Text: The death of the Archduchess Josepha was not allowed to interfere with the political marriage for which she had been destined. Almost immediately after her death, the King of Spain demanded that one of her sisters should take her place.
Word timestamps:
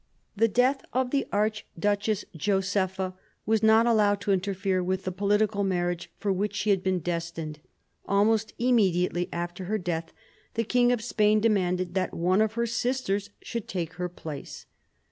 The 0.35 0.47
death 0.47 0.81
of 0.93 1.11
the 1.11 1.27
Archduchess 1.31 2.25
Josepha 2.35 3.13
was 3.45 3.61
not 3.61 3.85
allowed 3.85 4.19
to 4.21 4.31
interfere 4.31 4.81
with 4.83 5.03
the 5.03 5.11
political 5.11 5.63
marriage 5.63 6.09
for 6.17 6.33
which 6.33 6.55
she 6.55 6.71
had 6.71 6.81
been 6.81 7.01
destined. 7.01 7.59
Almost 8.07 8.51
immediately 8.57 9.29
after 9.31 9.65
her 9.65 9.77
death, 9.77 10.11
the 10.55 10.63
King 10.63 10.91
of 10.91 11.03
Spain 11.03 11.39
demanded 11.39 11.93
that 11.93 12.15
one 12.15 12.41
of 12.41 12.53
her 12.53 12.65
sisters 12.65 13.29
should 13.43 13.67
take 13.67 13.93
her 13.93 14.09
place. 14.09 14.65